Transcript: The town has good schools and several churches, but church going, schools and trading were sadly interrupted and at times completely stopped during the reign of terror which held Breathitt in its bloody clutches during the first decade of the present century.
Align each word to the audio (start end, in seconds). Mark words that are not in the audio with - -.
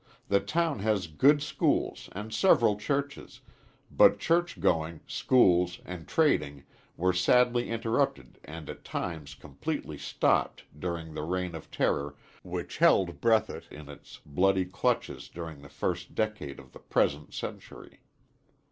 The 0.29 0.39
town 0.39 0.79
has 0.79 1.05
good 1.05 1.43
schools 1.43 2.09
and 2.13 2.33
several 2.33 2.75
churches, 2.75 3.41
but 3.91 4.17
church 4.17 4.59
going, 4.59 5.01
schools 5.05 5.79
and 5.85 6.07
trading 6.07 6.63
were 6.97 7.13
sadly 7.13 7.69
interrupted 7.69 8.39
and 8.43 8.67
at 8.67 8.83
times 8.83 9.35
completely 9.35 9.99
stopped 9.99 10.63
during 10.75 11.13
the 11.13 11.21
reign 11.21 11.53
of 11.53 11.69
terror 11.69 12.15
which 12.41 12.79
held 12.79 13.21
Breathitt 13.21 13.71
in 13.71 13.89
its 13.89 14.19
bloody 14.25 14.65
clutches 14.65 15.29
during 15.29 15.61
the 15.61 15.69
first 15.69 16.15
decade 16.15 16.57
of 16.57 16.71
the 16.71 16.79
present 16.79 17.31
century. 17.31 17.99